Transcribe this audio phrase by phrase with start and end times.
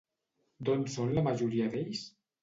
[0.69, 2.01] D'on són la majoria d'ells?